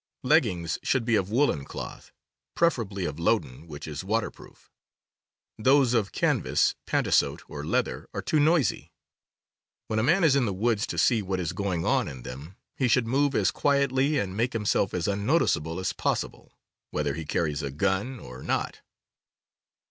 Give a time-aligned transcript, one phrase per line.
[0.23, 2.11] Leggings should be of woolen cloth,
[2.55, 4.71] preferably of loden, which is waterproof.
[5.59, 7.43] Those of canvas, pantasote, T.
[7.47, 8.91] or leather are too noisy.
[9.89, 11.85] When a man is Leggmgs..^,,^ 1 i ••m the woods to see what is going
[11.85, 16.57] on m them he should move as quietly and make himself as unnoticeable as possible,
[16.89, 18.81] whether he carries a gun or not.